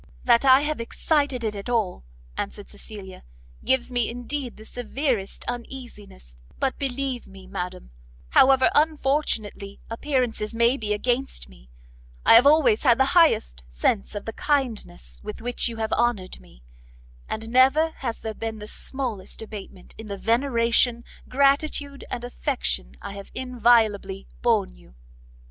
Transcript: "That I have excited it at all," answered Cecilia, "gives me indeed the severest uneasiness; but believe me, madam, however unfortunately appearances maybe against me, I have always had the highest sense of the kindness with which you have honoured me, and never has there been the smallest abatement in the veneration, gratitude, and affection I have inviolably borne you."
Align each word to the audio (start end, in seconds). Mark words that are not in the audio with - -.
"That 0.23 0.45
I 0.45 0.61
have 0.61 0.81
excited 0.81 1.43
it 1.43 1.53
at 1.53 1.69
all," 1.69 2.03
answered 2.35 2.67
Cecilia, 2.67 3.21
"gives 3.63 3.91
me 3.91 4.09
indeed 4.09 4.57
the 4.57 4.65
severest 4.65 5.45
uneasiness; 5.47 6.37
but 6.57 6.79
believe 6.79 7.27
me, 7.27 7.45
madam, 7.45 7.91
however 8.29 8.71
unfortunately 8.73 9.79
appearances 9.91 10.55
maybe 10.55 10.91
against 10.91 11.49
me, 11.49 11.69
I 12.25 12.33
have 12.33 12.47
always 12.47 12.81
had 12.81 12.97
the 12.97 13.05
highest 13.13 13.63
sense 13.69 14.15
of 14.15 14.25
the 14.25 14.33
kindness 14.33 15.19
with 15.23 15.39
which 15.39 15.67
you 15.69 15.75
have 15.77 15.93
honoured 15.93 16.39
me, 16.39 16.63
and 17.29 17.49
never 17.49 17.91
has 17.97 18.21
there 18.21 18.33
been 18.33 18.57
the 18.57 18.65
smallest 18.65 19.43
abatement 19.43 19.93
in 19.99 20.07
the 20.07 20.17
veneration, 20.17 21.03
gratitude, 21.29 22.03
and 22.09 22.23
affection 22.23 22.95
I 23.03 23.13
have 23.13 23.29
inviolably 23.35 24.25
borne 24.41 24.73
you." 24.73 24.95